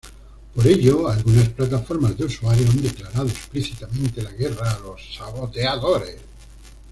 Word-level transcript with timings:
Por 0.55 0.65
ello, 0.65 1.07
algunas 1.09 1.49
plataformas 1.49 2.17
de 2.17 2.25
usuarios 2.25 2.71
han 2.71 2.81
declarado 2.81 3.27
explícitamente 3.27 4.23
la 4.23 4.31
guerra 4.31 4.71
a 4.71 4.79
los 4.79 4.99
saboteadores. 5.15 6.17